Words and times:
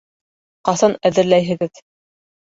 —Ҡасан 0.69 0.95
әҙерләйһегеҙ? 1.09 1.83